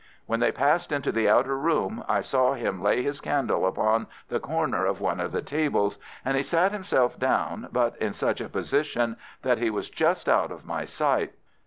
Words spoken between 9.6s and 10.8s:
was just out of